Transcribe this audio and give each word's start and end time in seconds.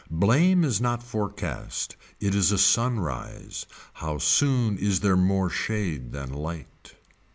Blame 0.09 0.63
is 0.63 0.81
not 0.81 1.03
forecast 1.03 1.95
it 2.19 2.33
is 2.33 2.51
a 2.51 2.57
sunrise, 2.57 3.67
how 3.93 4.17
soon 4.17 4.75
is 4.79 5.01
there 5.01 5.15
more 5.15 5.51
shade 5.51 6.11
than 6.11 6.33
light. 6.33 6.95